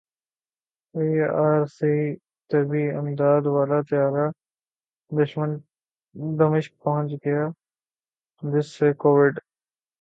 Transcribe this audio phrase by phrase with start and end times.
[0.95, 1.09] ای
[1.43, 1.93] R C
[2.49, 4.25] طبی امداد والا طیارہ
[6.39, 7.43] دمشق پہنچ گیا
[8.43, 9.35] جس سے کوویڈ